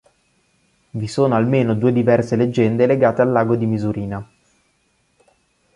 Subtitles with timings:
[0.89, 4.29] Vi sono almeno due diverse leggende legate al lago di Misurina.